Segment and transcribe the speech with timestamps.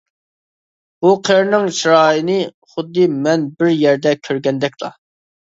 [1.05, 2.39] بۇ قىرىنىڭ چىرايىنى
[2.71, 4.95] خۇددى مەن بىر يەردە كۆرگەندەكلا.